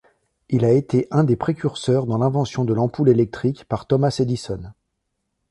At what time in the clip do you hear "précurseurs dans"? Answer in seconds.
1.35-2.17